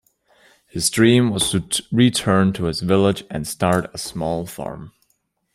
[0.65, 4.93] His dream was to return to his village and start a small farm.